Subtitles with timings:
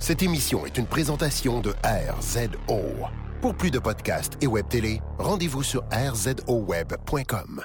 [0.00, 2.80] Cette émission est une présentation de RZO.
[3.42, 7.64] Pour plus de podcasts et web télé, rendez-vous sur rzoweb.com.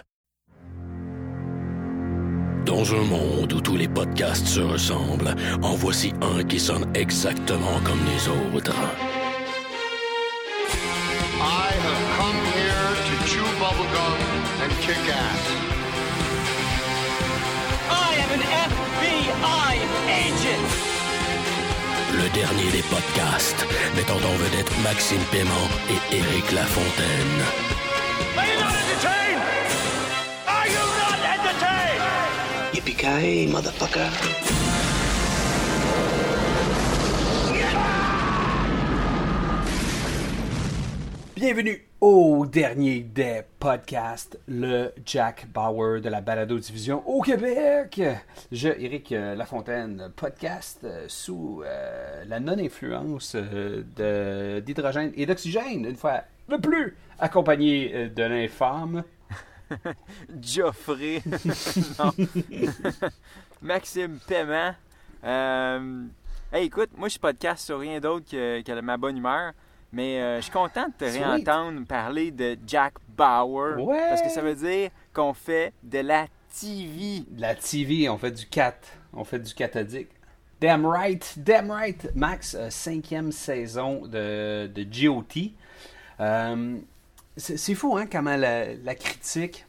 [2.65, 7.79] Dans un monde où tous les podcasts se ressemblent, en voici un qui sonne exactement
[7.83, 8.73] comme les autres.
[22.33, 23.65] Dernier des podcasts,
[23.95, 27.39] mettant en vedette Maxime Paiement et Éric Lafontaine.
[28.35, 29.41] Are you not entertained?
[30.47, 32.01] Are you not entertained?
[32.73, 34.09] Yippee-ki-yay, motherfucker.
[41.35, 48.01] Bienvenue au dernier des podcasts, le Jack Bauer de la balado diffusion au Québec.
[48.51, 56.23] Je, Éric Lafontaine, podcast euh, sous euh, la non-influence euh, d'hydrogène et d'oxygène, une fois
[56.49, 59.05] de plus, accompagné euh, de l'infâme.
[60.41, 61.23] Geoffrey.
[63.61, 64.75] Maxime Paiement.
[65.23, 66.03] Euh,
[66.51, 69.53] hey, écoute, moi, je podcast sur rien d'autre que, que ma bonne humeur.
[69.93, 71.23] Mais euh, je suis content de te Sweet.
[71.23, 73.77] réentendre parler de Jack Bauer.
[73.79, 74.09] Ouais.
[74.09, 76.27] Parce que ça veut dire qu'on fait de la
[76.59, 77.21] TV.
[77.29, 78.75] De la TV, on fait du cat,
[79.13, 80.09] on fait du cathodique.
[80.59, 82.09] Damn right, damn right.
[82.15, 85.51] Max, euh, cinquième saison de, de GOT.
[86.19, 86.77] Euh,
[87.35, 89.65] c'est c'est fou, hein, comment la, la critique,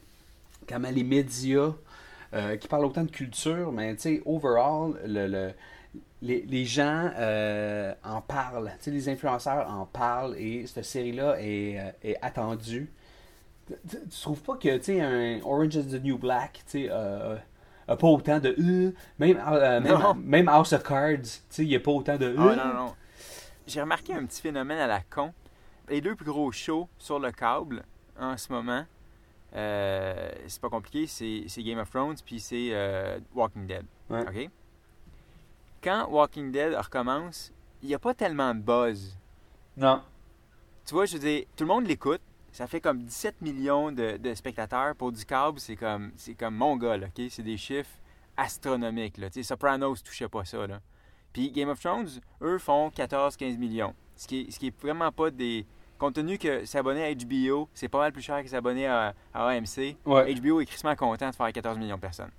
[0.67, 1.73] comment les médias
[2.33, 5.53] euh, qui parlent autant de culture, mais tu sais, overall, le, le-
[6.25, 11.35] les, les gens euh, en parlent, tu sais, les influenceurs en parlent et cette série-là
[11.39, 12.91] est, euh, est attendue.
[13.67, 16.87] Tu, tu- trouves pas que, tu sais, un Orange is the New Black, tu sais,
[16.91, 17.35] euh,
[17.87, 21.69] a pas autant de euh, même, euh, même, même House of Cards, tu sais, il
[21.69, 22.55] n'y a pas autant de Ah, euh.
[22.55, 22.93] non, non.
[23.67, 25.33] J'ai remarqué un petit phénomène à la con.
[25.89, 27.83] Les deux plus gros shows sur le câble
[28.19, 28.85] en ce moment,
[29.53, 32.71] c'est pas compliqué, c'est Game of Thrones puis c'est
[33.33, 33.85] Walking Dead.
[34.09, 34.21] Ouais.
[34.21, 34.49] OK?
[35.85, 37.53] Quand Walking Dead recommence,
[37.83, 39.15] il n'y a pas tellement de buzz.
[39.77, 40.01] Non.
[40.83, 42.21] Tu vois, je veux dire, tout le monde l'écoute.
[42.51, 44.95] Ça fait comme 17 millions de, de spectateurs.
[44.95, 47.25] Pour du câble, c'est comme, c'est comme mon gars, là, OK?
[47.29, 47.91] C'est des chiffres
[48.35, 49.29] astronomiques, là.
[49.29, 50.79] Tu sais, Sopranos touchait pas ça, là.
[51.31, 52.09] Puis Game of Thrones,
[52.41, 53.93] eux, font 14-15 millions.
[54.15, 55.67] Ce qui, est, ce qui est vraiment pas des...
[55.99, 59.49] Compte tenu que s'abonner à HBO, c'est pas mal plus cher que s'abonner à, à
[59.49, 59.97] AMC.
[60.03, 60.33] Ouais.
[60.33, 62.31] HBO est crissement content de faire 14 millions de personnes.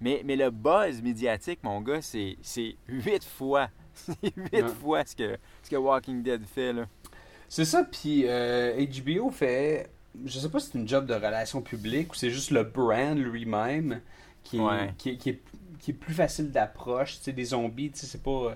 [0.00, 3.68] Mais, mais le buzz médiatique, mon gars, c'est, c'est 8 fois.
[3.94, 4.68] C'est 8 Ouais.
[4.68, 6.86] fois ce que, ce que Walking Dead fait, là.
[7.48, 9.90] C'est ça, puis euh, HBO fait.
[10.24, 13.18] Je sais pas si c'est une job de relation publique ou c'est juste le brand
[13.18, 14.00] lui-même
[14.44, 14.94] qui, Ouais.
[14.98, 15.42] qui, est- qui est,
[15.80, 17.16] qui est plus facile d'approche.
[17.18, 18.30] Tu sais, des zombies, tu sais, c'est pas.
[18.30, 18.54] euh,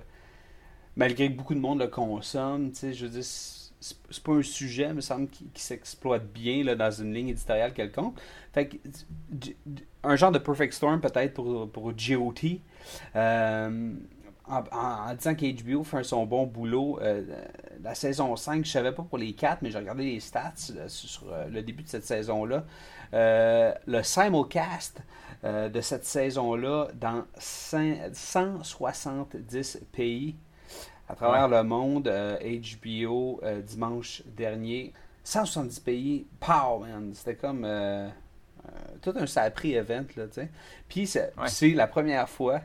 [0.97, 4.43] malgré que beaucoup de monde le consomme, tu sais, je veux dire, c'est pas un
[4.43, 8.17] sujet, me semble, qui, qui s'exploite bien là, dans une ligne éditoriale quelconque.
[8.53, 8.77] Fait que,
[10.05, 12.61] un genre de perfect storm peut-être pour, pour GOT.
[13.17, 13.95] Euh,
[14.49, 17.23] en, en- en disant qu'HBO fait son bon boulot, euh,
[17.83, 20.89] la saison 5, je savais pas pour les 4, mais j'ai regardé les stats euh,
[20.89, 22.65] sur, euh, le début de cette saison-là.
[23.15, 25.03] Euh, le simulcast
[25.45, 30.37] de cette saison-là dans cin- 170 pays
[31.09, 34.93] à travers le monde, HBO, dimanche dernier.
[35.25, 37.13] 170 pays, pow, man!
[37.15, 37.65] C'était comme
[39.03, 40.49] tout un sacré event, là, tu sais.
[40.89, 41.71] Puis c'est Ouais.
[41.75, 42.61] la première fois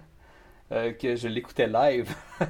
[0.72, 2.14] euh, que je l'écoutais live.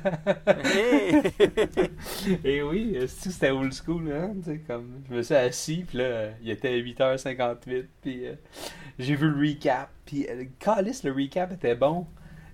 [2.43, 4.33] Et oui, euh, c'était old school, hein?
[4.65, 8.33] Comme, je me suis assis, puis là, euh, il était 8h58, puis euh,
[8.99, 10.45] j'ai vu le recap, puis euh,
[11.03, 12.07] le recap était bon.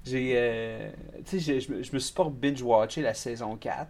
[0.05, 0.89] J'ai, euh,
[1.25, 3.87] tu sais, j'ai- je me- suis pas binge-watché la saison 4.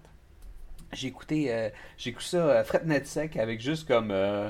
[0.92, 4.50] J'ai écouté, euh, j'ai écouté ça euh, fret net sec avec juste comme euh,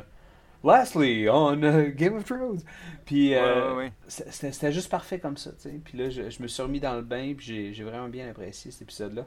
[0.63, 2.62] Lastly on euh, Game of Thrones.
[3.06, 3.94] Puis euh, Ouais, ouais, ouais.
[4.07, 5.81] c'est- c'était juste parfait comme ça, tu sais.
[5.84, 8.72] Puis là, je, je me suis remis dans le bain, puis j'ai- vraiment bien apprécié
[8.72, 9.25] cet épisode-là.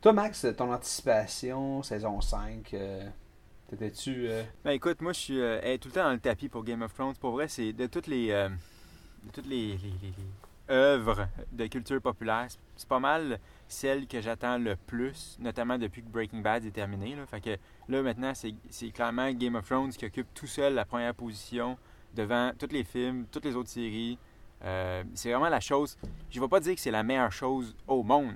[0.00, 3.04] Toi, Max, ton anticipation, saison 5, euh,
[3.68, 4.28] t'étais-tu.
[4.28, 6.64] euh, Ben écoute, moi je suis euh, hey, tout le temps dans le tapis pour
[6.64, 7.14] Game of Thrones.
[7.20, 12.00] Pour vrai, c'est de toutes les de toutes les, les- les- les œuvres de culture
[12.00, 12.46] populaire,
[12.76, 13.38] c'est pas mal
[13.72, 17.14] celle que j'attends le plus, notamment depuis que Breaking Bad est terminé.
[17.14, 17.26] Là.
[17.26, 17.56] Fait que
[17.88, 21.78] là maintenant, c'est clairement Game of Thrones qui occupe tout seul la première position
[22.14, 24.18] devant tous les films, toutes les autres séries.
[24.64, 25.96] Euh, c'est vraiment la chose.
[26.30, 28.34] Je ne vais pas dire que c'est la meilleure chose au monde.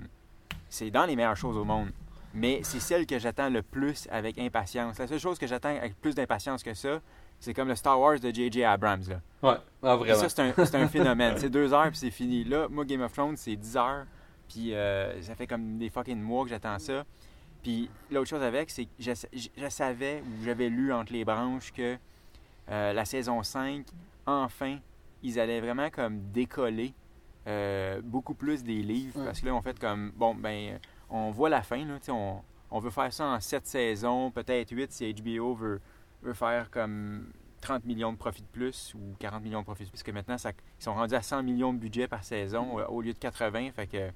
[0.69, 1.91] C'est dans les meilleures choses au monde.
[2.33, 4.99] Mais c'est celle que j'attends le plus avec impatience.
[4.99, 6.99] La seule chose que j'attends avec plus d'impatience que ça,
[7.39, 8.63] c'est comme le Star Wars de J.J.
[8.63, 9.03] Abrams.
[9.07, 9.21] Là.
[9.41, 10.27] Ouais, ah, Et vraiment.
[10.27, 10.29] ça,
[10.65, 11.35] c'est un, phénomène.
[11.37, 12.43] C'est deux heures puis c'est fini.
[12.43, 14.05] Là, moi, Game of Thrones, c'est 10 heures.
[14.49, 17.03] Puis euh, ça fait comme des fucking mois que j'attends ça.
[17.63, 21.71] Puis l'autre chose avec, c'est que je, je- savais ou j'avais lu entre les branches
[21.73, 21.97] que
[22.69, 23.85] euh, la saison 5,
[24.27, 24.77] enfin,
[25.23, 26.93] ils allaient vraiment comme décoller
[27.47, 29.19] euh, beaucoup plus des livres.
[29.19, 29.25] Ouais.
[29.25, 32.39] Parce que là, on fait comme, bon, ben, on voit la fin, là, on,
[32.71, 35.81] on veut faire ça en 7 saisons, peut-être 8 si HBO veut,
[36.21, 37.31] veut faire comme
[37.61, 39.93] 30 millions de profits de plus ou 40 millions de profits de plus.
[39.97, 42.85] Parce que maintenant, ça- ils sont rendus à 100 millions de budget par saison euh,
[42.87, 43.71] au lieu de 80.
[43.71, 44.11] Fait que,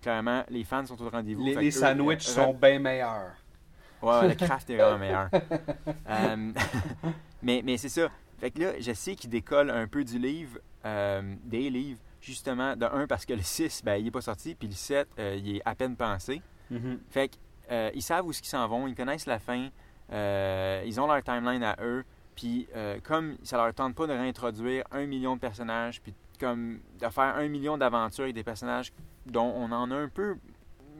[0.00, 1.44] clairement, les fans sont au rendez-vous.
[1.44, 3.34] Les, les sandwichs euh, sont bien meilleurs.
[4.02, 5.28] Ouais, le craft est vraiment meilleur.
[6.08, 6.52] Euh,
[7.42, 8.08] mais mais c'est ça.
[8.38, 12.76] Fait que là, je sais qu'il décolle un peu du livre, euh, des livres, justement,
[12.76, 15.36] de un, parce que le 6, ben, il n'est pas sorti, puis le 7, euh,
[15.38, 16.40] il est à peine pensé.
[16.70, 17.00] Mhm.
[17.10, 17.34] Fait que,
[17.70, 19.68] euh, ils savent où ils s'en vont, ils connaissent la fin,
[20.10, 22.04] ils ont leur timeline à eux,
[22.34, 22.68] puis
[23.02, 27.36] comme ça leur tente pas de réintroduire un million de personnages, puis comme de faire
[27.36, 28.92] un million d'aventures avec des personnages
[29.26, 30.36] dont on en a un peu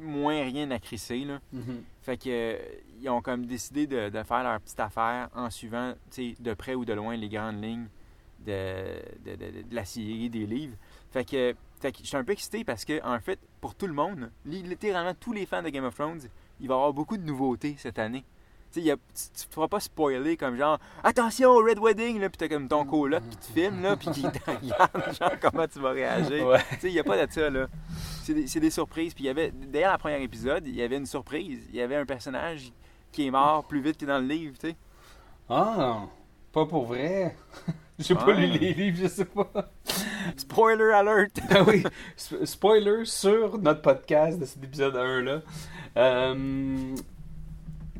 [0.00, 1.40] moins rien à crisser, là.
[1.52, 1.82] Mhm.
[2.02, 2.58] Fait que euh,
[3.00, 6.84] ils ont comme décidé de, de faire leur petite affaire en suivant, de près ou
[6.84, 7.88] de loin les grandes lignes
[8.46, 10.76] de, de, de- de la série des livres.
[11.10, 13.86] Fait que, fait que je suis un peu excité parce que en fait, pour tout
[13.86, 16.20] le monde, li- littéralement tous les fans de Game of Thrones,
[16.60, 18.24] il va y avoir beaucoup de nouveautés cette année.
[18.72, 18.94] Tu ne
[19.50, 23.22] pourras pas spoiler comme genre attention au Red Wedding là, puis t'as comme ton coloc
[23.30, 26.46] qui te filme là, puis qui te regarde genre comment tu vas réagir.
[26.46, 26.58] Ouais.
[26.72, 27.66] Tu sais, il n'y a pas de ça, là.
[28.22, 29.14] C'est des, des surprises.
[29.14, 31.60] Puis il y avait, d'ailleurs, le premier épisode, il y avait une surprise.
[31.70, 32.72] Il y avait un personnage
[33.10, 34.76] qui est mort plus vite que dans le livre, tu sais.
[35.48, 36.02] Ah,
[36.52, 37.34] pas pour vrai.
[37.98, 39.50] J'ai pas lu les livres, je sais pas.
[40.36, 41.36] Spoiler alert!
[41.50, 41.82] Ah oui,
[42.16, 45.40] sp- spoiler sur notre podcast de cet épisode 1-là.
[45.96, 46.94] Euh,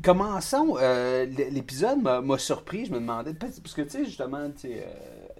[0.03, 0.77] commençons.
[0.79, 2.85] euh, L'épisode m'a surpris.
[2.85, 4.81] Je me demandais, parce que tu sais, justement, euh,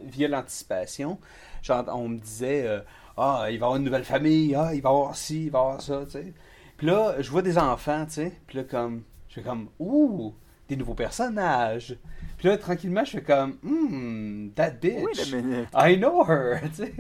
[0.04, 1.18] via l'anticipation,
[1.62, 2.80] genre, on me disait euh,
[3.18, 5.52] Ah, il va y avoir une nouvelle famille, ah, il va y avoir ci, il
[5.52, 6.34] va y avoir ça, tu sais.
[6.78, 8.32] Puis là, je vois des enfants, tu sais.
[8.48, 10.34] Puis là, comme, je fais comme Ouh,
[10.70, 11.98] des nouveaux personnages.
[12.38, 15.04] Puis là, tranquillement, je fais comme Hmm, that bitch.
[15.04, 15.68] Wait a minute.
[15.76, 16.94] I know her, tu sais.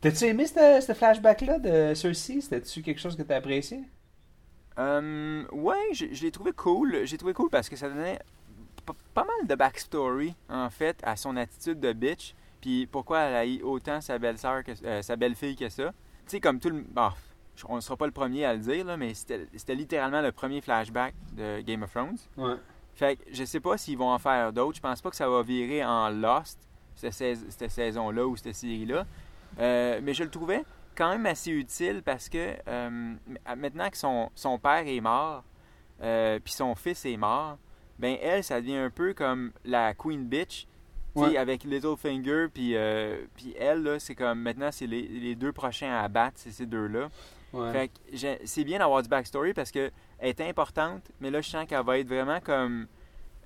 [0.00, 2.40] T'as-tu aimé ce ce flashback-là de Cersei?
[2.40, 3.82] C'était-tu quelque chose que t'as apprécié?
[4.78, 7.04] Euh, ouais, je, je l'ai trouvé cool.
[7.04, 8.18] J'ai trouvé cool parce que ça donnait
[9.14, 12.34] pas mal de backstory, en fait, à son attitude de bitch.
[12.60, 15.88] Puis pourquoi elle a eu autant sa belle-sœur, que, euh, sa belle-fille que ça.
[15.88, 15.92] Tu
[16.26, 16.80] sais, comme tout le...
[16.80, 17.10] Bon,
[17.68, 20.60] on ne sera pas le premier à le dire, là, mais c'était littéralement le premier
[20.60, 22.18] flashback de Game of Thrones.
[22.36, 22.54] Ouais.
[22.94, 24.76] Fait que je sais pas s'ils vont en faire d'autres.
[24.76, 26.58] Je pense pas que ça va virer en Lost,
[26.94, 29.06] cette saison-là ou cette série-là.
[29.58, 30.64] Euh, mais je le trouvais
[30.96, 33.14] quand même assez utile parce que euh,
[33.56, 35.44] maintenant que son, son père est mort,
[36.02, 37.58] euh, puis son fils est mort,
[37.98, 40.66] ben elle, ça devient un peu comme la Queen Bitch.
[41.14, 41.36] Ouais.
[41.36, 45.92] avec Littlefinger, puis euh, puis elle, là, c'est comme maintenant, c'est les, les deux prochains
[45.92, 47.10] à battre, c'est ces deux-là.
[47.52, 47.90] Ouais.
[48.46, 51.84] C'est bien d'avoir du backstory parce que elle est importante, mais là, je sens qu'elle
[51.84, 52.86] va être vraiment comme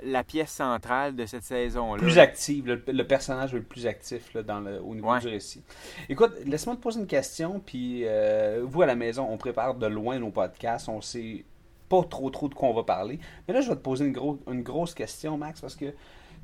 [0.02, 2.02] la pièce centrale de cette saison-là.
[2.02, 5.20] plus active, le, le personnage le plus actif là, dans le, au niveau Ouais.
[5.20, 5.62] du récit.
[6.08, 9.87] Écoute, laisse-moi te poser une question, puis euh, vous à la maison, on prépare de
[9.87, 11.44] loin nos podcasts, on sait
[11.88, 13.19] pas trop trop de quoi on va parler.
[13.46, 15.87] Mais là, je vais te poser une, gros- une grosse question, Max, parce que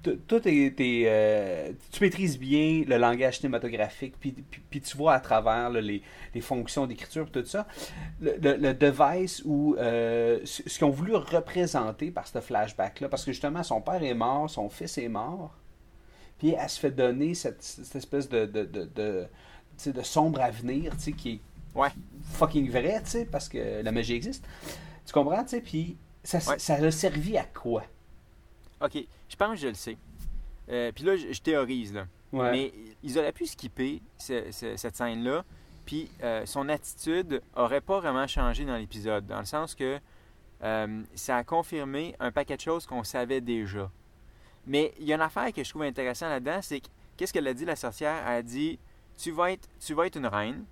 [0.03, 0.41] toi,
[1.07, 5.81] euh, tu maîtrises bien le langage cinématographique, puis, puis- puis tu vois à travers là,
[5.81, 6.03] les,
[6.35, 7.67] les fonctions d'écriture, tout ça.
[8.21, 13.25] Le, le- le device ou euh, ce qu'ils ont voulu représenter par ce flashback-là, parce
[13.25, 15.55] que justement, son père est mort, son fils est mort,
[16.39, 20.97] puis elle se fait donner cette, cette espèce de, de, de, de, de sombre avenir,
[21.17, 21.41] qui est
[21.75, 21.89] Ouais.
[22.33, 24.45] fucking vrai, parce que la magie existe.
[25.07, 26.59] Tu comprends, puis ça, Ouais.
[26.59, 27.83] ça a servi à quoi?
[28.83, 28.99] OK,
[29.33, 29.97] je pense que je le sais.
[30.69, 32.07] Euh, Puis là, je, je théorise, là.
[32.53, 32.73] Mais
[33.03, 35.45] ils auraient pu skipper ce- ce- cette scène-là,
[35.85, 39.99] puis euh, son attitude aurait pas vraiment changé dans l'épisode, dans le sens que
[40.63, 43.91] euh, ça a confirmé un paquet de choses qu'on savait déjà.
[44.67, 46.87] Mais il y a une affaire que je trouve intéressante là-dedans, c'est que
[47.17, 48.23] qu'est-ce qu'elle a dit, la sorcière?
[48.27, 48.79] Elle a dit
[49.17, 50.65] tu vas être, tu vas être une reine,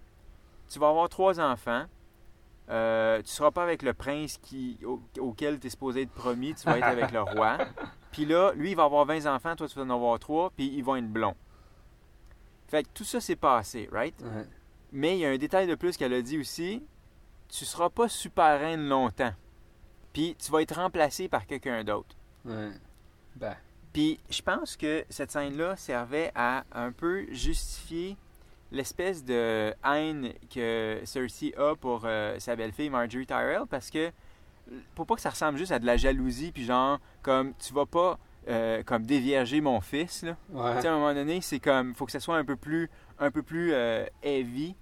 [0.68, 1.84] tu vas avoir trois enfants,
[2.70, 6.54] euh, tu seras pas avec le prince qui, au- auquel tu es supposé être promis,
[6.54, 7.58] tu vas être avec le roi.
[8.12, 10.66] Puis là, lui, il va avoir 20 enfants, toi, tu vas en avoir 3, puis
[10.66, 11.36] ils vont être blonds.
[12.68, 14.14] Fait que tout ça s'est passé, right?
[14.22, 14.46] Ouais.
[14.92, 16.82] Mais il y a un détail de plus qu'elle a dit aussi
[17.50, 19.32] tu seras pas super reine longtemps.
[20.12, 22.16] Puis tu vas être remplacé par quelqu'un d'autre.
[22.44, 22.70] Ouais.
[23.36, 23.56] Ben,
[23.92, 28.16] Puis je pense que cette scène-là servait à un peu justifier
[28.72, 34.12] l'espèce de haine que Cersei a pour euh, sa belle-fille Marjorie Tyrell parce que
[34.94, 37.86] pour pas que ça ressemble juste à de la jalousie puis genre comme tu vas
[37.86, 40.36] pas euh, comme dévierger mon fils là.
[40.50, 40.86] ouais.
[40.86, 43.42] À un moment donné, c'est comme faut que ça soit un peu plus un peu
[43.42, 44.74] plus euh, heavy.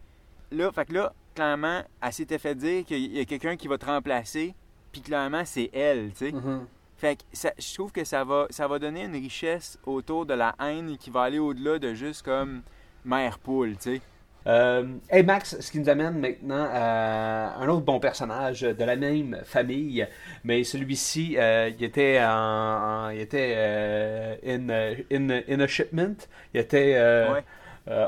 [0.52, 3.76] Là, fait que là, clairement, elle s'était fait dire qu'il y a quelqu'un qui va
[3.78, 4.54] te remplacer,
[4.92, 6.32] puis clairement, c'est elle, tu sais.
[6.32, 6.66] Mhm.
[6.96, 10.34] Fait que ça- je trouve que ça va, ça va donner une richesse autour de
[10.34, 12.62] la haine qui va aller au-delà de juste comme
[13.04, 14.00] mère poule, tu sais.
[14.48, 18.96] Euh, hey Max, ce qui nous amène maintenant à un autre bon personnage de la
[18.96, 20.06] même famille,
[20.42, 25.66] mais celui-ci, euh, il était en, en- il était euh, in, euh, in, in a
[25.66, 26.16] shipment,
[26.54, 27.44] il était euh, Ouais.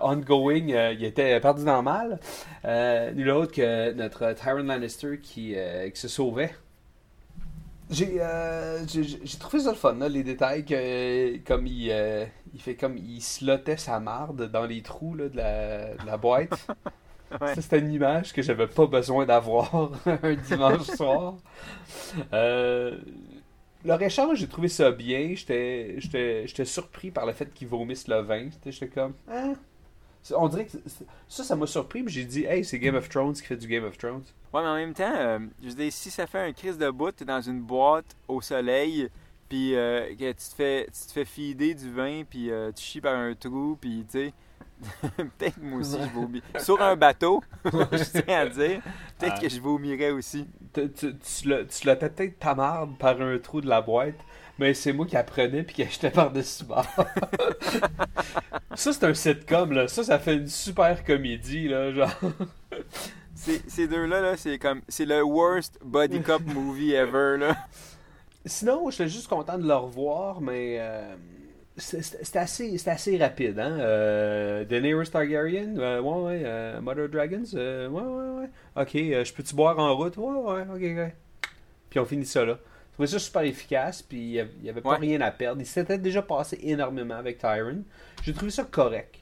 [0.02, 2.18] ongoing, il était perdu dans le mal.
[3.14, 5.54] Nul autre que notre Tyron Lannister qui,
[5.94, 6.52] qui se sauvait.
[7.90, 12.24] J'ai euh, j'ai j'ai trouvé ça le fun, là, les détails que comme il, euh,
[12.54, 16.16] il fait comme il slottait sa marde dans les trous là, de, la, de la
[16.16, 16.66] boîte.
[17.40, 17.56] Ouais.
[17.56, 21.36] Ça, c'était une image que j'avais pas besoin d'avoir un dimanche soir.
[22.32, 22.98] Euh,
[23.84, 25.34] leur échange, j'ai trouvé ça bien.
[25.34, 28.48] J'étais j'étais- j'étais surpris par le fait qu'ils vomissent le vin.
[28.66, 29.54] J'étais comme, ah.
[30.34, 30.72] On dirait que
[31.28, 32.02] ça, ça m'a surpris.
[32.02, 34.22] Puis j'ai dit, hey, c'est Game of Thrones qui fait du Game of Thrones.
[34.52, 36.90] Ouais, mais en même temps, euh, je veux dire, si ça fait un crise de
[36.90, 39.08] bout, t'es dans une boîte au soleil,
[39.48, 42.82] puis euh, que tu te fais, tu te fais feeder du vin, puis euh, tu
[42.84, 44.32] chies par un trou, puis tu sais,
[45.16, 46.42] peut-être que moi aussi je vomis.
[46.58, 48.80] Sur un bateau, je tiens à dire,
[49.18, 49.40] peut-être Ah.
[49.40, 50.46] que je vomirais aussi.
[50.74, 54.14] Tu, tu, tu l'as- tu l'as peut-être ta marde par un trou de la boîte,
[54.58, 56.86] mais c'est moi qui apprenais puis qui achetais par-dessus bord.
[58.80, 59.88] Ça, c'est un sitcom, là.
[59.88, 61.92] Ça, ça fait une super comédie, là.
[61.92, 62.10] Genre.
[63.34, 67.56] Ces, deux-là, là, c'est comme, c'est le worst body cop movie ever, là.
[68.44, 71.14] Sinon, j'étais juste content de le revoir, mais euh,
[71.76, 73.78] c'était assez, assez rapide, hein.
[73.80, 76.42] Euh, Daenerys Targaryen, euh, ouais, ouais.
[76.44, 78.82] euh, Mother Dragons, euh, ouais, ouais, ouais.
[78.82, 80.16] Ok, euh, je peux-tu boire en route?
[80.18, 81.12] Ouais, ouais, ok, ok.
[81.88, 82.58] Puis on finit ça là.
[83.00, 84.96] Trouvais ça super efficace, puis il y avait- pas Ouais.
[84.98, 85.62] rien à perdre.
[85.62, 87.82] Il s'était déjà passé énormément avec Tyron.
[88.22, 89.16] J'ai trouvé ça correct.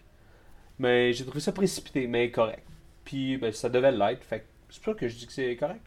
[0.81, 2.67] Mais j'ai trouvé ça précipité, mais correct.
[3.05, 5.55] Puis ben, ça devait l'être, fait que c'est pour ça que je dis que c'est
[5.57, 5.87] correct.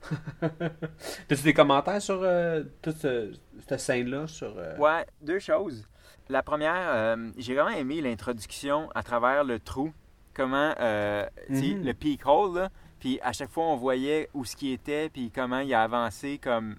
[1.28, 3.32] T'as-tu des commentaires sur euh, toute ce-
[3.68, 4.26] cette scène-là?
[4.28, 5.86] Sur, euh, Ouais, deux choses.
[6.30, 9.92] La première, euh, j'ai vraiment aimé l'introduction à travers le trou.
[10.32, 11.84] Comment, Mhm.
[11.84, 12.70] le peak hole, là.
[12.98, 16.38] Puis à chaque fois, on voyait où ce qui était, puis comment il a avancé
[16.38, 16.76] comme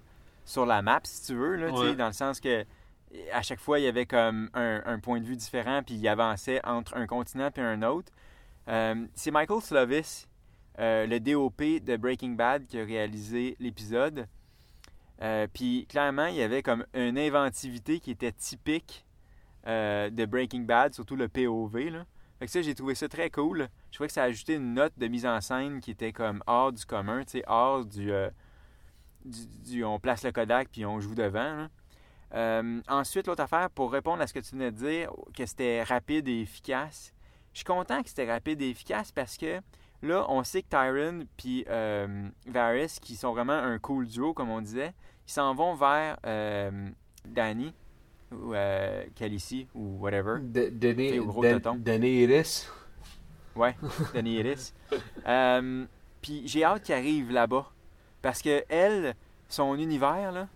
[0.48, 1.94] sur la map, si tu veux, là, Ouais.
[1.94, 2.64] dans le sens que
[3.32, 6.08] à chaque fois, il y avait comme un, un point de vue différent, puis il
[6.08, 8.12] avançait entre un continent et un autre.
[8.68, 10.28] Euh, c'est Michael Slovis,
[10.78, 14.26] euh, le DOP de Breaking Bad, qui a réalisé l'épisode.
[15.22, 19.04] Euh, puis clairement, il y avait comme une inventivité qui était typique
[19.66, 21.90] de Breaking Bad, surtout le POV.
[21.90, 22.04] Là.
[22.38, 23.68] Fait que ça, j'ai trouvé ça très cool.
[23.90, 26.72] Je trouvais que ça ajoutait une note de mise en scène qui était comme hors
[26.72, 28.10] du commun, tu sais, hors du,
[29.24, 31.56] du, du- on place le Kodak puis on joue devant.
[31.56, 31.68] là.
[32.34, 35.82] Euh, ensuite, l'autre affaire, pour répondre à ce que tu venais de dire, que c'était
[35.82, 37.14] rapide et efficace,
[37.54, 39.60] je suis content que c'était rapide et efficace parce que
[40.02, 44.50] là, on sait que Tyron puis euh, Varys, qui sont vraiment un cool duo, comme
[44.50, 44.92] on disait,
[45.26, 46.90] ils s'en vont vers euh,
[47.24, 47.72] Danny
[48.30, 50.40] ou euh, Khaleesi ou whatever.
[50.42, 51.78] De- Denis- Fille au gros Dan- tonton.
[51.80, 52.66] Daenerys.
[53.56, 53.74] Ouais,
[54.14, 54.42] Danny.
[55.26, 55.86] Euh,
[56.22, 57.70] puis j'ai hâte qu'il arrive là-bas.
[58.22, 59.14] Parce que elle,
[59.48, 60.48] son univers, là,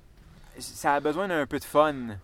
[0.59, 2.17] ça a besoin d'un peu de fun.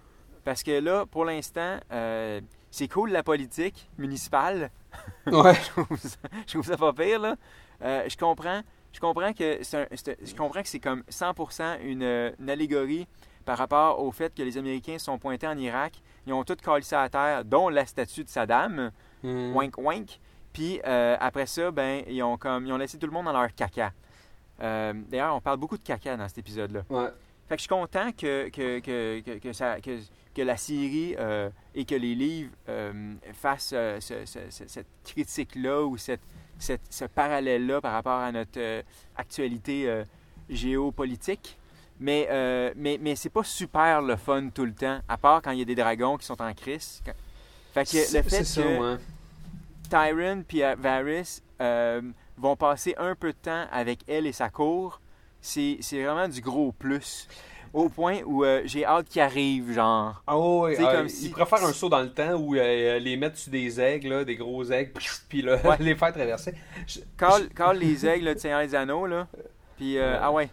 [0.45, 2.41] Parce que là, pour l'instant, euh,
[2.71, 4.71] c'est cool la politique municipale.
[5.27, 5.55] Ouais.
[5.55, 6.17] je, trouve ça,
[6.47, 7.37] je trouve ça pas pire, là.
[7.83, 8.63] Euh, je comprends.
[8.93, 13.07] Je comprends que c'est un- c'est- je comprends que c'est comme 100% une, une allégorie
[13.45, 16.01] par rapport au fait que les Américains sont pointés en Irak.
[16.27, 18.91] Ils ont tout collé ça à terre, dont la statue de Saddam.
[19.23, 19.55] Hmm.
[19.55, 20.19] Wink wink.
[20.55, 23.33] Puis euh, après ça, ben, ils ont comme ils ont laissé tout le monde dans
[23.33, 23.93] leur caca.
[24.61, 26.83] Euh, D'ailleurs, on parle beaucoup de caca dans cet épisode-là.
[26.91, 27.09] Ouais.
[27.49, 29.77] Fait que je suis content que, que, que, que, ça,
[30.37, 33.69] la série euh, et que les livres euh, fassent
[34.01, 36.21] ce- ce- ce- cette critique-là ou cette,
[36.59, 38.83] cette- ce parallèle-là par rapport à notre
[39.17, 40.05] actualité
[40.49, 41.59] géopolitique.
[42.01, 45.51] Mais, euh, mais, mais c'est pas super le fun tout le temps, à part quand
[45.51, 47.03] il y a des dragons qui sont en crise.
[47.75, 48.45] Fait que le fait que...
[48.45, 48.97] ça, ouais.
[49.91, 52.03] Tyron puis Varys euh,
[52.39, 55.01] vont passer un peu de temps avec elle et sa cour,
[55.41, 57.29] c'est c'est vraiment du gros plus.
[57.75, 60.23] Au point où euh, j'ai hâte qu'il arrive, genre.
[60.27, 63.17] Ah ouais, C'est ah, comme si- préfère un saut dans le temps où euh, les
[63.19, 64.93] mettre sur des aigles, là, des gros aigles,
[65.29, 65.77] puis là, Ouais.
[65.81, 66.55] les faire traverser.
[66.87, 69.27] Je- Call, call les aigles de Seigneur des Anneaux, là.
[69.77, 70.49] Puis, euh, ah ouais.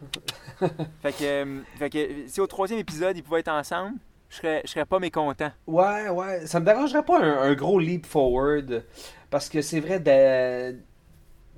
[1.01, 3.95] fait que, euh, fait que si au troisième épisode, ils pouvaient être ensemble,
[4.29, 5.51] je serais, je serais pas mécontent.
[5.67, 8.83] Ouais, ouais, ça me dérangerait pas un, un gros leap forward,
[9.29, 10.77] parce que c'est vrai, da...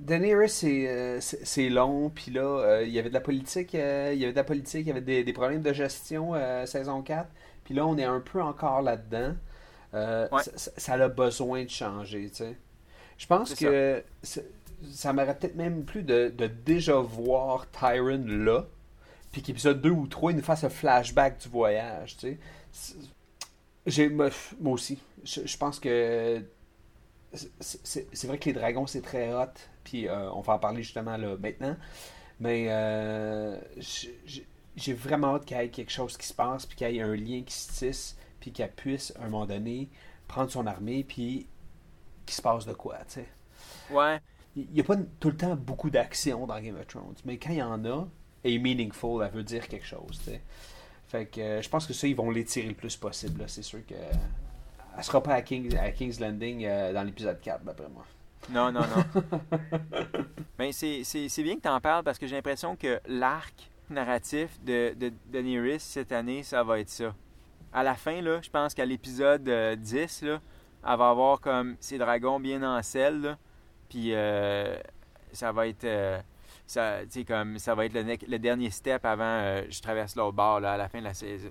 [0.00, 4.10] Daenerys, c'est euh, c'est- long, puis là, euh, il y avait de la politique, euh,
[4.14, 6.32] il y avait de la politique, il y avait des, des problèmes de gestion,
[6.66, 7.28] saison 4,
[7.64, 9.34] puis là, on est un peu encore là-dedans.
[9.92, 10.42] Ouais.
[10.42, 12.56] ça, ça- ça a besoin de changer, tu sais.
[13.16, 14.46] Je pense que c'est-
[14.92, 18.66] ça m'aurait peut-être même plu de, de déjà voir Tyron là,
[19.32, 22.38] puis qu'épisode 2 ou 3, il nous fasse un flashback du voyage, tu
[23.86, 24.08] sais.
[24.10, 24.28] Moi,
[24.60, 26.40] moi aussi, je, je pense que
[27.32, 29.46] c'est- vrai que les dragons, c'est très hot,
[29.84, 31.76] puis euh, on va en parler justement là maintenant,
[32.40, 33.58] mais euh,
[34.76, 37.02] j'ai- vraiment hâte qu'il y ait quelque chose qui se passe, puis qu'il y ait
[37.02, 39.88] un lien qui se tisse, puis qu'elle puisse, à un moment donné,
[40.28, 41.46] prendre son armée, puis
[42.26, 43.26] qu'il se passe de quoi, tu sais.
[43.90, 44.20] Ouais.
[44.56, 47.50] Il n'y a pas tout le temps beaucoup d'action dans Game of Thrones, mais quand
[47.50, 48.08] il y en a,
[48.44, 50.42] et meaningful, elle veut dire quelque chose, tu sais.
[51.08, 53.42] Fait que euh, je pense que ça, ils vont l'étirer le plus possible.
[53.48, 53.94] C'est sûr que
[54.98, 58.04] elle sera pas à, King- à King's Landing euh, dans l'épisode 4, d'après moi.
[58.50, 59.22] Non, non, non.
[60.58, 63.54] Mais c'est, c'est, c'est bien que tu en parles parce que j'ai l'impression que l'arc
[63.90, 67.14] narratif de, de Daenerys cette année, ça va être ça.
[67.72, 70.40] À la fin, là, je pense qu'à l'épisode euh, 10, là,
[70.86, 73.38] elle va avoir comme ses dragons bien en selle, là,
[73.88, 74.76] puis euh,
[75.32, 75.84] ça va être...
[75.84, 76.20] euh,
[76.66, 80.74] ça, comme, ça va être le, dernier step avant euh, je traverse l'autre bord là,
[80.74, 81.48] à la fin de la saison.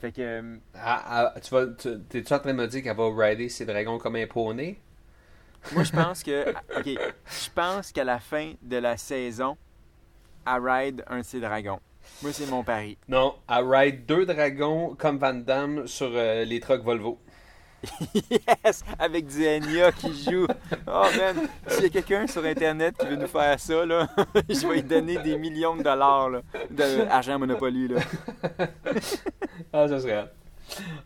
[0.00, 0.20] Fait que...
[0.22, 3.48] euh, Ah, ah, tu vas, tu, t'es-tu en train de me dire qu'elle va rider
[3.48, 4.78] ses dragons comme un poney?
[5.72, 6.50] Moi, je pense que.
[6.76, 6.86] OK.
[6.86, 9.56] Je pense qu'à la fin de la saison,
[10.46, 11.80] elle ride un de ses dragons.
[12.22, 12.96] Moi, c'est mon pari.
[13.08, 17.18] Non, elle ride deux dragons comme Van Damme sur euh, les trucks Volvo.
[18.30, 18.84] yes!
[18.98, 20.46] Avec du Enya qui joue.
[20.86, 21.48] Oh, man!
[21.66, 24.08] S'il y a quelqu'un sur Internet qui veut nous faire ça, là,
[24.48, 28.00] je vais lui donner des millions de dollars, là, d'argent Monopoly, là.
[29.72, 30.30] Ah, ça serait.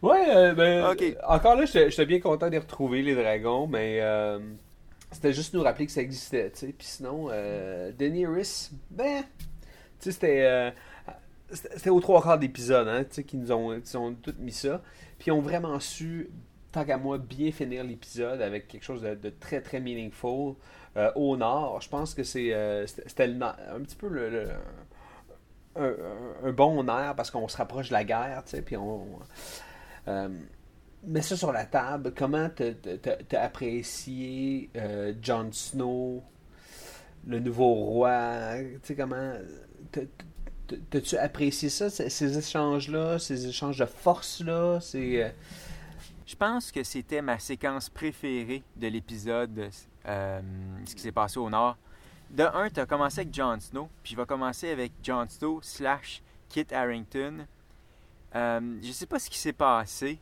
[0.02, 1.16] Ouais, euh, ben, Ok.
[1.26, 4.38] encore là, j'étais bien content de retrouver les dragons, mais euh,
[5.10, 6.74] c'était juste nous rappeler que ça existait, tu sais.
[6.76, 9.26] Puis sinon, euh, Daenerys, ben, tu
[10.00, 10.70] sais, c'était euh,
[11.50, 14.52] c'était aux trois quarts d'épisode, hein, tu sais, qu'ils nous ont, qu'ils ont tout mis
[14.52, 14.82] ça.
[15.18, 16.30] Puis ils ont vraiment su,
[16.74, 20.56] tant qu'à moi, bien finir l'épisode avec quelque chose de, très, très meaningful.
[20.96, 24.48] Euh, au nord, je pense que c'est euh, c'était un petit peu le-
[25.76, 29.06] un, bon air parce qu'on se rapproche de la guerre, tu sais, puis on...
[30.08, 30.28] euh,
[31.04, 32.12] mets ça sur la table.
[32.16, 36.22] Comment t'as- apprécié euh, Jon Snow,
[37.26, 38.54] le nouveau roi?
[38.58, 39.32] Tu sais, comment...
[39.92, 44.78] t'as- t'as- T'as-tu apprécié ça, ces, ces échanges-là, ces échanges de force-là?
[44.80, 45.34] C'est...
[46.26, 49.70] Je pense que c'était ma séquence préférée de l'épisode,
[50.06, 50.40] euh,
[50.86, 51.76] ce qui s'est passé au Nord.
[52.30, 55.60] De un, tu as commencé avec Jon Snow, puis je vais commencer avec Jon Snow
[55.62, 57.46] slash Kit Harrington.
[58.34, 60.18] Euh, je sais pas ce qui s'est passé,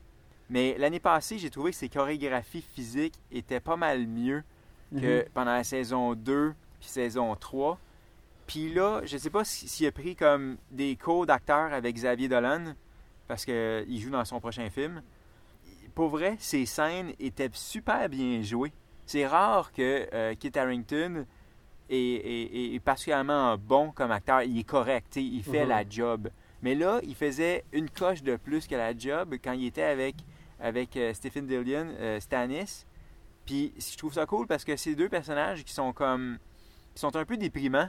[0.51, 4.43] mais l'année passée, j'ai trouvé que ses chorégraphies physiques étaient pas mal mieux
[5.01, 7.79] que pendant la saison 2 puis saison 3.
[8.47, 12.29] Puis là, je sais pas si- s'il a pris comme des cours d'acteur avec Xavier
[12.29, 12.75] Dolan,
[13.29, 15.01] parce qu'il joue dans son prochain film.
[15.95, 18.73] Pour vrai, ces scènes étaient super bien jouées.
[19.07, 21.27] C'est rare que euh, Kit Harington
[21.91, 24.43] est, est- est particulièrement bon comme acteur.
[24.43, 25.69] Il est correct, il fait Mhm.
[25.69, 26.31] la job.
[26.63, 30.15] Mais là, il faisait une coche de plus que la job quand il était avec,
[30.61, 32.87] avec euh, Stephen Dillion, euh, Stannis.
[33.45, 36.39] Puis je trouve ça cool parce que c'est deux personnages qui sont comme.
[36.95, 37.89] qui sont un peu déprimants.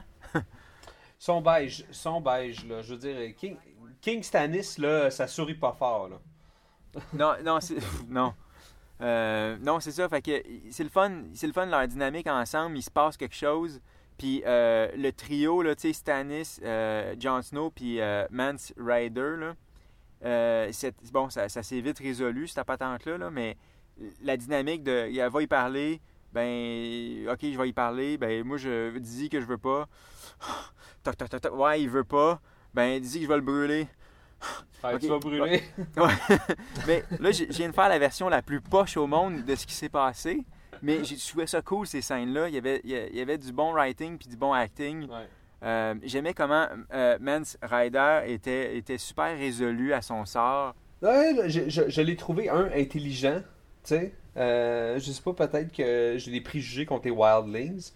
[1.18, 2.82] Son beige, son beige, là.
[2.82, 3.56] Je veux dire, King,
[4.00, 6.16] King Stannis, là, ça sourit pas fort, là.
[7.12, 7.76] Non, non, c'est.
[8.08, 8.34] non.
[9.00, 10.08] Euh, non, c'est ça.
[10.08, 12.76] Fait que c'est le fun, c'est le fun leur dynamique ensemble.
[12.76, 13.80] Il se passe quelque chose.
[14.18, 19.34] Puis euh, le trio, là, tu sais, Stannis, euh, Jon Snow, puis euh, Mance Rider,
[19.38, 19.54] là,
[20.24, 20.72] euh,
[21.12, 23.56] bon, ça, s'est vite résolu, cette patente-là, là, mais
[24.22, 25.10] la dynamique de.
[25.12, 26.00] Elle va y parler,
[26.32, 29.88] ben, ok, je vais y parler, ben, moi, je dis que je veux pas.
[31.52, 32.40] Ouais, il veut pas.
[32.72, 33.86] Ben, dis que je vais le brûler.
[34.82, 35.00] Fait que Ok.
[35.00, 35.62] Tu vas brûler.
[35.96, 36.38] Ouais.
[36.86, 39.66] mais là, je viens de faire la version la plus poche au monde de ce
[39.66, 40.40] qui s'est passé.
[40.82, 42.48] Mais j'ai trouvé ça cool, ces scènes-là.
[42.48, 45.08] Il y avait, il y avait du bon writing puis du bon acting.
[45.08, 45.26] Ouais.
[45.62, 50.74] Euh, J'aimais comment euh, Mance Rider était, était super résolu à son sort.
[51.00, 53.38] Ouais, je, je- je l'ai trouvé, un, intelligent,
[53.82, 54.12] tu sais.
[54.36, 57.92] Euh, je sais pas, peut-être que j'ai des préjugés contre les Wildlings,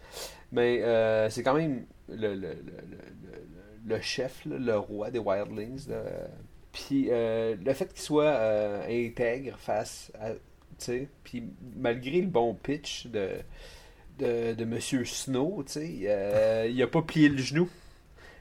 [0.53, 5.18] mais euh, c'est quand même le, le, le, le- le- chef, là, le roi des
[5.18, 5.88] Wildlings.
[6.72, 10.32] Puis euh, le fait qu'il soit euh, intègre face à.
[10.32, 10.38] Tu
[10.78, 11.42] sais, puis
[11.76, 13.30] malgré le bon pitch de,
[14.18, 17.68] de, de Monsieur Snow, tu sais, euh, il a pas plié le genou.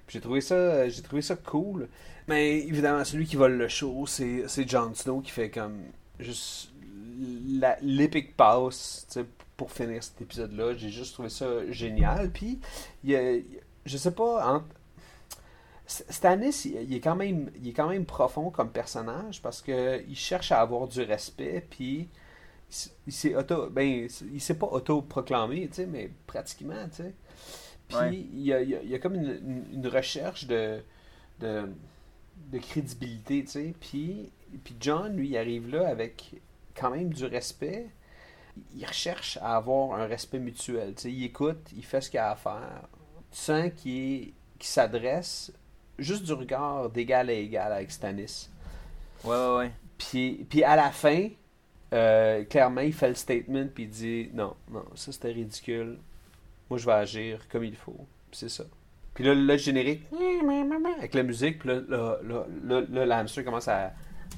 [0.07, 1.87] J'ai trouvé ça, j'ai trouvé ça cool.
[2.27, 5.81] Mais évidemment, celui qui vole le show, c'est c'est Jon Snow qui fait comme
[6.19, 6.71] juste
[7.81, 10.75] l'épic pass tu sais, pour finir cet épisode-là.
[10.75, 12.29] J'ai juste trouvé ça génial.
[12.31, 12.59] Puis,
[13.03, 13.39] il y a-
[13.85, 14.65] je sais pas, entre-
[15.87, 20.15] Stannis, il, est quand même, il est quand même profond comme personnage parce que il
[20.15, 22.09] cherche à avoir du respect, puis
[23.07, 27.13] il s'est auto, ben, il s'est pas auto-proclamé, tu sais, mais pratiquement, tu sais.
[27.87, 28.13] Puis Ouais.
[28.33, 30.83] il, y a, il y a- comme une, une- recherche de,
[31.39, 31.69] de,
[32.51, 33.73] de crédibilité, tu sais.
[33.79, 34.31] Puis,
[34.65, 36.41] puis John, lui, il arrive là avec
[36.75, 37.87] quand même du respect.
[38.75, 41.11] Il recherche à avoir un respect mutuel, tu sais.
[41.13, 42.89] Il écoute, il fait ce qu'il a à faire.
[43.31, 45.53] Tu sens qu'il qu'il s'adresse
[45.97, 48.49] juste du regard d'égal à égal avec Stanis.
[49.23, 49.71] Ouais, ouais, ouais.
[49.97, 51.29] Puis, puis à la fin,
[51.93, 55.97] euh, clairement, il fait le statement, puis il dit non, non, ça c'était ridicule.
[56.69, 58.05] Moi, je vais agir comme il faut.
[58.31, 58.65] C'est ça.
[59.13, 60.03] Puis là, le générique,
[60.99, 63.91] avec la musique, puis là, là, là, là, là, commence à,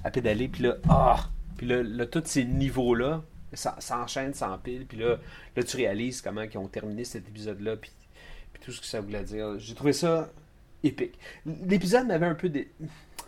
[0.05, 1.29] à pédaler, puis là, ah!
[1.57, 5.17] Puis là, là, tous ces niveaux-là ça- s'enchaînent, s'empilent, puis là,
[5.57, 7.91] là, tu réalises comment ils ont terminé cet épisode-là, puis,
[8.53, 9.59] puis tout ce que ça voulait dire.
[9.59, 10.29] J'ai trouvé ça
[10.83, 11.19] épique.
[11.45, 12.69] L'épisode m'avait un peu dé-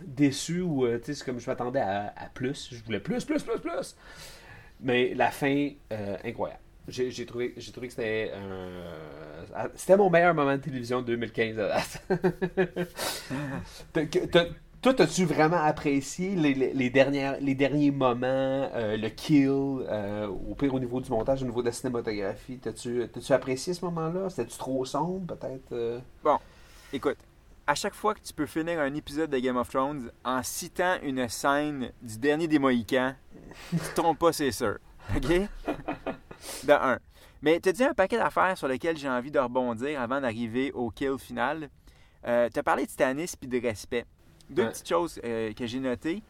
[0.06, 2.70] déçu, ou, euh, c'est comme je m'attendais à, plus.
[2.72, 3.96] Je voulais plus, plus, plus, plus.
[4.82, 6.60] Mais la fin, euh, incroyable.
[6.88, 11.60] J'ai trouvé, j'ai trouvé que c'était un- C'était mon meilleur moment de télévision de 2015
[11.60, 12.90] à date.
[14.82, 18.26] Toi, as-tu vraiment apprécié les, dernières, les derniers moments,
[18.74, 22.58] euh, le kill, euh, au pire au niveau du montage, au niveau de la cinématographie?
[22.58, 24.30] T'as-tu t'as-tu apprécié ce moment-là?
[24.32, 25.72] C'était-tu trop sombre, peut-être?
[25.74, 26.00] euh?
[26.94, 27.18] Écoute,
[27.68, 30.98] à chaque fois que tu peux finir un épisode de Game of Thrones en citant
[31.04, 33.14] une scène du dernier des Mohicans,
[33.70, 34.78] tu te trompes pas, c'est sûr.
[35.16, 35.28] OK?
[36.64, 37.00] De un.
[37.42, 40.72] Mais tu as dit un paquet d'affaires sur lesquelles j'ai envie de rebondir avant d'arriver
[40.74, 41.70] au kill final.
[42.28, 44.06] Euh, tu as parlé de Stannis puis de respect.
[44.50, 44.70] Deux Ouais.
[44.70, 46.22] petites choses euh, que j'ai notées.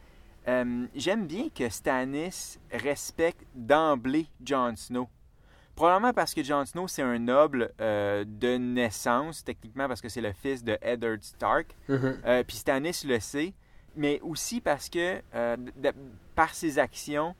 [0.48, 5.08] Euh, J'aime bien que Stannis respecte d'emblée Jon Snow.
[5.74, 10.20] Probablement parce que Jon Snow, c'est un noble euh, de naissance, techniquement parce que c'est
[10.20, 11.74] le fils de Eddard Stark.
[12.26, 13.54] Euh, Puis Stannis le sait.
[13.96, 15.92] Mais aussi parce que, euh, de-
[16.34, 17.34] par ses actions,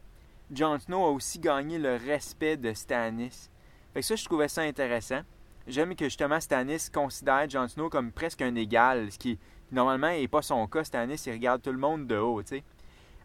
[0.53, 3.49] Jon Snow a aussi gagné le respect de Stannis.
[3.95, 5.21] Fait que ça, je trouvais ça intéressant.
[5.66, 9.38] J'aime que justement Stannis considère Jon Snow comme presque un égal, ce qui
[9.71, 10.85] normalement n'est pas son cas.
[10.85, 12.64] Stannis, il regarde tout le monde de haut, tu sais.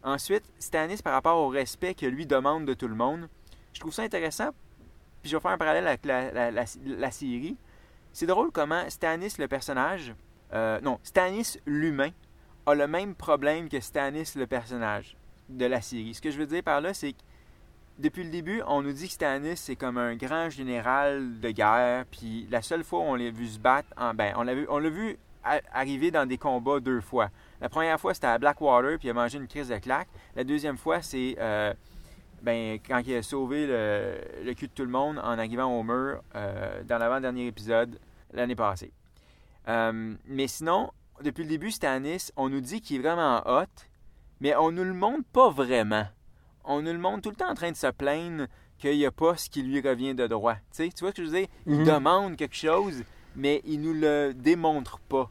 [0.04, 3.28] Ensuite, Stannis, par rapport au respect que lui demande de tout le monde,
[3.74, 4.52] je trouve ça intéressant.
[5.22, 7.58] Puis je vais faire un parallèle avec la, la- série.
[8.14, 10.14] C'est drôle comment Stannis, le personnage,
[10.54, 12.10] euh, non, Stannis, l'humain,
[12.66, 15.16] a le même problème que Stannis, le personnage
[15.50, 16.14] de la série.
[16.14, 17.18] Ce que je veux dire par là, c'est que
[18.00, 22.06] depuis le début, on nous dit que Stannis, c'est comme un grand général de guerre,
[22.12, 24.66] puis la seule fois où on l'a vu se battre, en, ben, on l'a vu,
[24.70, 25.18] on l'a vu
[25.72, 27.30] arriver dans des combats deux fois.
[27.62, 30.10] La première fois, c'était à Blackwater, puis il a mangé une crise de claque.
[30.36, 31.74] La deuxième fois, c'est euh,
[32.42, 35.84] ben, quand il a sauvé le, le cul de tout le monde en arrivant au
[35.84, 38.00] mur euh, dans l'avant-dernier épisode
[38.34, 38.92] l'année passée.
[39.68, 40.92] Euh, mais sinon,
[41.24, 43.66] depuis le début, Stannis, on nous dit qu'il est vraiment hot,
[44.40, 46.06] mais on nous le montre pas vraiment.
[46.64, 48.46] On nous le montre tout le temps en train de se plaindre
[48.78, 50.56] qu'il n'y a pas ce qui lui revient de droit.
[50.76, 51.48] Tu vois ce que je veux dire?
[51.66, 51.86] Il Mhm.
[51.86, 53.04] demande quelque chose,
[53.36, 55.30] mais il nous le démontre pas.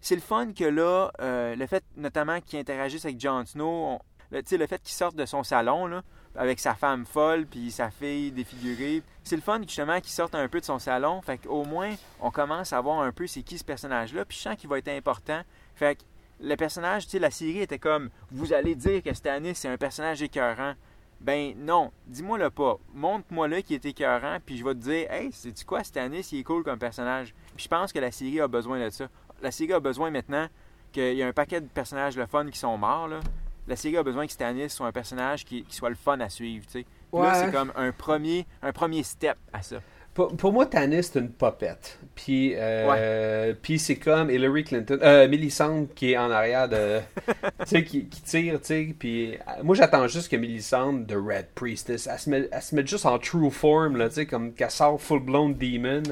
[0.00, 3.98] C'est le fun que là, euh, le fait notamment qu'il interagisse avec Jon Snow, on-
[4.30, 6.02] le, le fait qu'il sorte de son salon là,
[6.40, 10.48] avec sa femme folle puis sa fille défigurée, c'est le fun justement qu'il sorte un
[10.48, 11.20] peu de son salon.
[11.20, 14.42] Fait qu'au moins, on commence à voir un peu c'est qui ce personnage-là, puis je
[14.44, 15.42] sens qu'il va être important.
[15.74, 16.02] Fait que
[16.40, 19.76] le personnage, tu sais, la série était comme, vous allez dire que Stannis c'est un
[19.76, 20.72] personnage écœurant.
[21.20, 22.78] Ben non, dis-moi le pas.
[22.94, 26.38] Montre-moi le qui est écœurant, puis je vais te dire, hey, c'est quoi Stannis, il
[26.38, 27.34] est cool comme personnage.
[27.54, 29.08] Puis je pense que la série a besoin de ça.
[29.42, 30.48] La série a besoin maintenant
[30.90, 33.08] qu'il y a un paquet de personnages le fun qui sont morts.
[33.08, 33.20] Là.
[33.68, 36.28] La série a besoin que Stannis soit un personnage qui, qui soit le fun à
[36.28, 36.64] suivre.
[36.66, 36.86] tu sais.
[37.12, 39.76] Puis Là, c'est comme un premier, un premier step à ça.
[40.14, 41.98] Pour, pour moi, Tanis, c'est une popette.
[42.16, 46.98] Puis, euh, puis c'est comme Hillary Clinton, euh, Millicent qui est en arrière de.
[47.28, 48.94] tu sais, qui, qui tire, tu sais.
[48.98, 52.74] Puis, euh, moi, j'attends juste que Millicent de Red Priestess, elle se, met, elle se
[52.74, 56.02] mette juste en true form, là, tu sais, comme qu'elle sort full-blown demon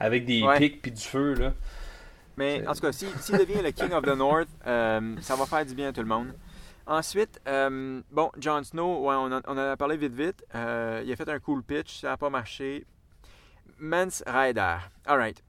[0.00, 0.58] avec des Ouais.
[0.58, 1.52] pics puis du feu, là.
[2.36, 5.44] Mais en tout cas, s'il s'il devient le King of the North, euh, ça va
[5.46, 6.28] faire du bien à tout le monde.
[6.86, 10.44] Ensuite, euh, bon, Jon Snow, ouais, on, en, on en a parlé vite vite.
[10.54, 12.84] Euh, il a fait un cool pitch, ça n'a pas marché.
[13.78, 14.76] Mance Rider.
[15.06, 15.42] Alright.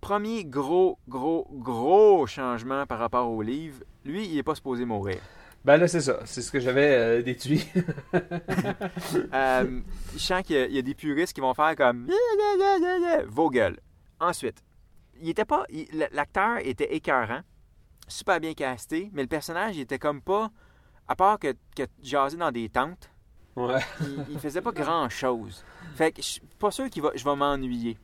[0.00, 3.82] Premier gros, gros, gros changement par rapport au livre.
[4.04, 5.16] Lui, il n'est pas supposé mourir.
[5.64, 6.20] Ben là, c'est ça.
[6.26, 7.66] C'est ce que j'avais euh, déduit.
[9.32, 9.80] Euh,
[10.12, 12.08] je sens qu'il y, a- il y a des puristes qui vont faire comme
[13.26, 13.78] vos gueules.
[14.20, 14.62] Ensuite,
[15.20, 15.64] il était pas,
[16.12, 17.40] l'acteur était écœurant,
[18.08, 20.50] super bien casté, mais le personnage il était comme pas,
[21.08, 23.10] à part que, que jaser dans des tentes,
[23.56, 23.80] ouais.
[24.00, 25.64] il, il faisait pas grand chose.
[25.94, 27.98] Fait que je suis pas sûr va, je vais m'ennuyer.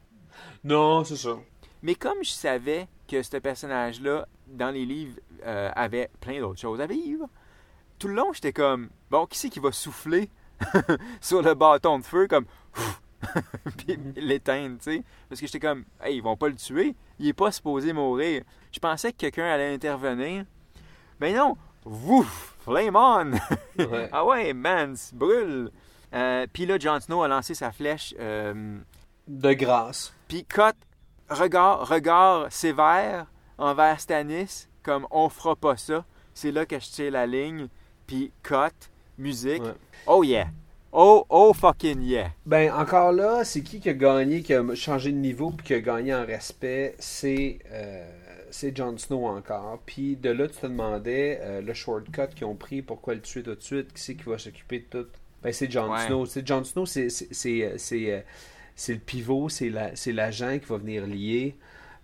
[0.65, 1.37] Non, c'est ça.
[1.83, 6.81] Mais comme je savais que ce personnage-là, dans les livres, euh, avait plein d'autres choses
[6.81, 7.27] à vivre,
[7.99, 10.31] tout le long, j'étais comme, bon, qui c'est qui va souffler
[11.21, 12.47] sur le bâton de feu, comme.
[13.77, 15.03] puis l'éteindre, tu sais.
[15.29, 16.95] Parce que j'étais comme, hey, ils vont pas le tuer.
[17.19, 18.43] Il est pas supposé mourir.
[18.73, 20.45] Je pensais que quelqu'un allait intervenir.
[21.21, 23.33] Mais non, wouf, flame on!
[23.79, 24.09] Ouais.
[24.13, 25.71] ah ouais, man, brûle!
[26.15, 28.15] Euh, puis là, Jon Snow a lancé sa flèche.
[28.19, 28.79] euh,
[29.29, 30.15] De grâce.
[30.29, 30.73] puis cut,
[31.29, 33.27] regard, regard sévère
[33.59, 36.05] envers Stannis, comme on fera pas ça.
[36.33, 37.69] C'est là que je tire la ligne.
[38.07, 39.63] Puis cut, musique.
[39.63, 39.75] Ouais.
[40.07, 40.49] Oh yeah!
[40.93, 42.33] Oh, oh fucking yeah!
[42.47, 45.75] Ben, encore là, c'est qui qui a gagné, qui a changé de niveau, puis qui
[45.75, 46.97] a gagné en respect?
[46.99, 48.05] C'est euh,
[48.51, 49.81] c'est Jon Snow encore.
[49.87, 53.43] Puis de là, tu te demandais euh, le shortcut qu'ils ont pris, pourquoi le tuer
[53.45, 55.09] tout de suite, qui c'est qui va s'occuper de tout?
[55.45, 56.07] Ben, c'est Jon Ouais.
[56.07, 56.27] Snow.
[56.27, 57.07] C'est Jon Snow, c'est
[57.63, 58.21] euh,
[58.89, 61.55] le pivot, c'est la- c'est l'agent qui va venir lier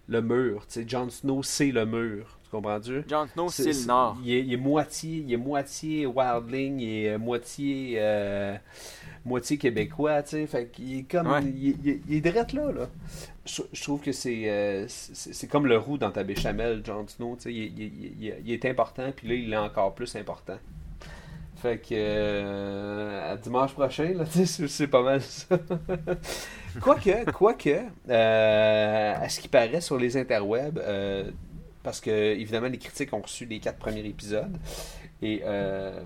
[0.09, 0.65] le mur.
[0.87, 2.39] Jon Snow, c'est le mur.
[2.61, 3.05] Tu comprends-tu?
[3.09, 4.17] Jon Snow, c'est le Nord.
[4.25, 8.57] Il est, il est moitié, il est moitié wildling, il est moitié, euh,
[9.25, 10.47] moitié québécois, tu sais.
[10.47, 11.43] Fait qu'il est comme, Ouais.
[11.45, 12.89] il, il- il est direct là, là.
[13.45, 17.37] Je, je trouve que c'est, euh, c'est, comme le roux dans ta béchamel, Jon Snow,
[17.37, 17.53] tu sais.
[17.53, 20.57] Il, est important, puis là, il est encore plus important.
[21.57, 25.59] Fait que, euh, à dimanche prochain, là, c'est, c'est pas mal ça.
[26.81, 31.31] quoique, quoique, euh, à ce qui paraît sur les interwebs, euh,
[31.87, 34.57] parce que évidemment les critiques ont reçu les quatre premiers épisodes.
[35.23, 36.01] Et euh,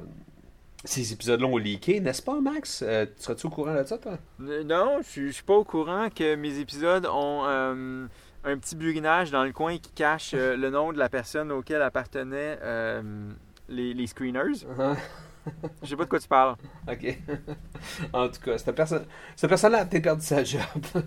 [0.85, 2.85] ces épisodes-là ont leaké, n'est-ce pas Max?
[2.87, 4.19] Euh, Serais-tu au courant de ça toi?
[4.43, 8.07] Euh, Non, je suis- pas au courant que mes épisodes ont euh,
[8.45, 12.59] un petit burinage dans le coin qui cache le nom de la personne auquel appartenaient
[13.71, 14.67] les, les screeners.
[15.83, 16.57] Je sais pas de quoi tu parles.
[16.89, 17.19] Ok.
[18.13, 19.05] en tout cas, cette personne,
[19.37, 20.61] cette personne-là a peut-être perdu sa job.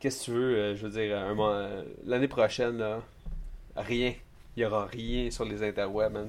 [0.00, 3.00] Qu'est-ce que tu veux euh, Je veux dire, un mois- euh, l'année prochaine, là,
[3.76, 4.14] rien.
[4.56, 6.28] Il y aura rien sur les interwebs, man.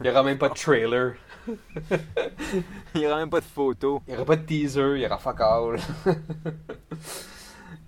[0.00, 1.14] Il y aura même pas de trailer.
[2.94, 4.00] Il n'y aura même pas de photos.
[4.06, 5.78] Il n'y aura pas de teaser, il y aura fuck all.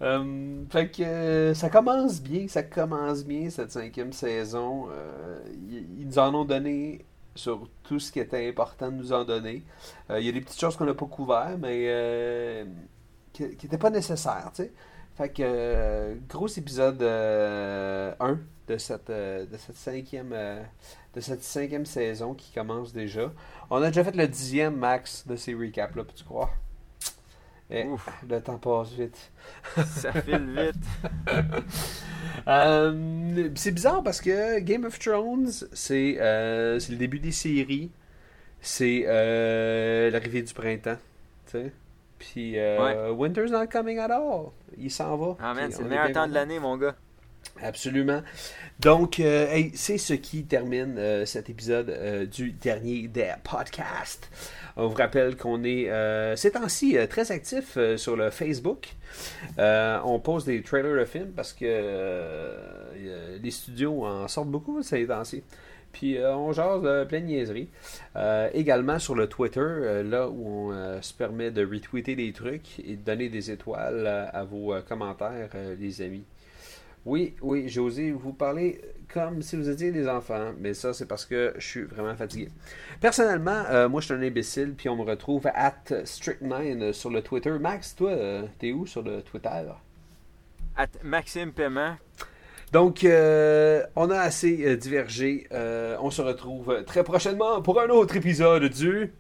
[0.03, 4.89] Euh, fait que euh, ça commence bien, ça commence bien cette cinquième saison.
[4.91, 5.39] Euh,
[5.71, 7.05] ils, ils nous en ont donné
[7.37, 9.65] sur tout ce qui était important de nous en donner.
[10.11, 12.65] Euh, il y a des petites choses qu'on n'a pas couvertes, mais euh,
[13.33, 14.73] qui n'étaient pas nécessaires, tu sais.
[15.17, 20.35] Fait que euh, gros épisode 1 de cette, de cette cinquième
[21.15, 23.33] de cette cinquième saison qui commence déjà.
[23.71, 26.51] On a déjà fait le dixième max de ces recaps là, peux-tu croire?
[27.71, 29.33] Et Ouf, le temps passe vite.
[29.87, 30.85] ça file vite.
[32.49, 37.91] Euh, c'est bizarre parce que Game of Thrones, c'est euh, le début des séries.
[38.61, 40.99] C'est euh, l'arrivée du printemps.
[42.19, 42.57] Puis
[43.17, 44.51] Winter's not coming at all.
[44.79, 45.37] Il s'en va.
[45.41, 46.95] Ah man, c'est le meilleur temps de l'année, mon gars.
[47.63, 48.23] Absolument.
[48.81, 54.31] Donc, euh, c'est ce qui termine euh, cet épisode euh, du dernier des podcasts.
[54.77, 55.89] On vous rappelle qu'on est
[56.37, 58.89] ces temps-ci très actifs euh, sur le Facebook.
[59.59, 62.53] On pose des trailers de films parce que
[63.43, 65.43] les studios en sortent beaucoup ces temps-ci.
[65.93, 67.71] Puis on jase plein de niaiseries.
[68.53, 73.03] Également sur le Twitter, là où on se permet de retweeter des trucs et de
[73.03, 75.49] donner des étoiles à vos commentaires,
[75.81, 76.25] les amis.
[77.07, 78.81] Oui, oui, j'ai osé vous parler
[79.13, 82.51] comme si vous étiez des enfants, mais ça, c'est parce que je suis vraiment fatigué.
[83.01, 87.23] Personnellement, euh, moi, je suis un imbécile, puis on me retrouve at Strict9 sur le
[87.23, 87.53] Twitter.
[87.59, 89.63] Max, toi, euh, t'es où sur le Twitter?
[90.77, 91.97] At Maxime Paiement.
[92.73, 95.47] Donc, euh, on a assez euh, divergé.
[95.53, 99.13] Euh, on se retrouve très prochainement pour un autre épisode du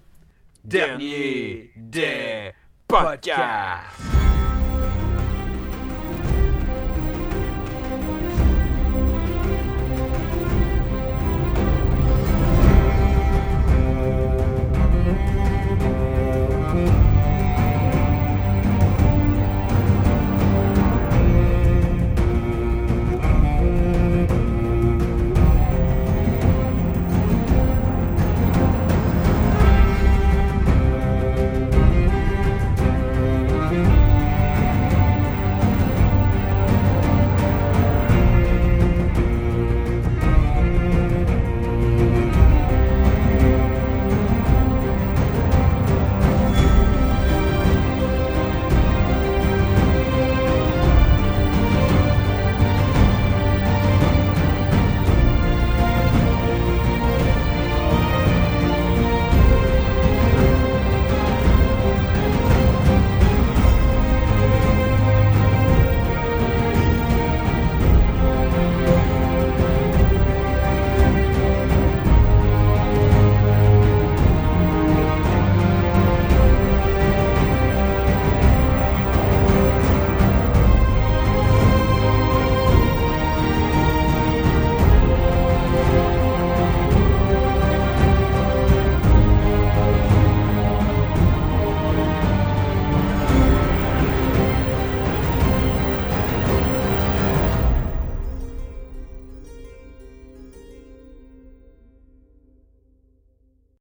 [0.65, 2.53] Dernier des
[2.89, 4.26] podcasts.